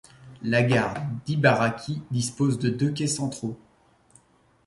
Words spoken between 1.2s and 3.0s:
d'Ibaraki dispose de deux